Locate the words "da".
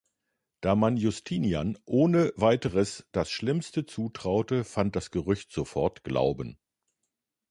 0.61-0.73